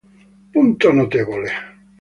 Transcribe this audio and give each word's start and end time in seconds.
Punto 0.51 0.89
notevole 0.91 1.49